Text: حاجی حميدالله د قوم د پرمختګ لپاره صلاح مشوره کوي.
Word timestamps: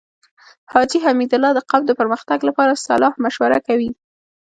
حاجی 0.71 0.99
حميدالله 1.05 1.51
د 1.55 1.59
قوم 1.69 1.83
د 1.87 1.91
پرمختګ 1.99 2.39
لپاره 2.49 2.81
صلاح 2.85 3.13
مشوره 3.23 3.59
کوي. 3.67 3.89